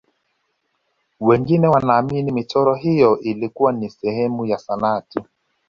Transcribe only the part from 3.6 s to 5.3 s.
ni sehemu ya sanaa tu